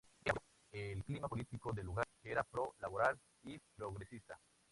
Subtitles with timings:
[0.23, 0.33] Ella
[0.63, 4.39] favoreció el clima político del lugar, que era pro-laboral y progresista.